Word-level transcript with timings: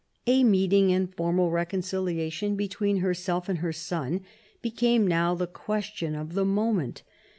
A 0.25 0.43
meeting 0.43 0.91
and 0.91 1.13
formal 1.13 1.51
reconciliation 1.51 2.55
between 2.55 3.01
herself 3.01 3.47
and 3.47 3.59
her 3.59 3.71
son 3.71 4.21
became 4.59 5.05
now 5.05 5.35
the 5.35 5.45
question 5.45 6.15
of 6.15 6.33
the 6.33 6.43
moment. 6.43 7.03